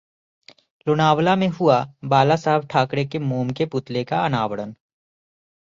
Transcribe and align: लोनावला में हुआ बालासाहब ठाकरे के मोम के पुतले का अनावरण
लोनावला 0.87 1.35
में 1.35 1.47
हुआ 1.49 1.77
बालासाहब 2.13 2.67
ठाकरे 2.67 3.05
के 3.05 3.19
मोम 3.19 3.49
के 3.57 3.65
पुतले 3.65 4.03
का 4.03 4.23
अनावरण 4.25 4.73